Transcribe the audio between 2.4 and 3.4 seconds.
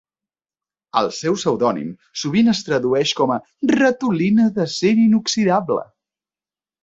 es tradueix com